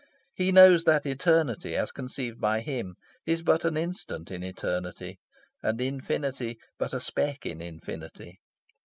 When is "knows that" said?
0.51-1.05